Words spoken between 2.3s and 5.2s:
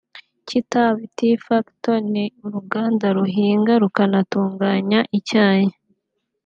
uruganda ruhinga rukanatunganya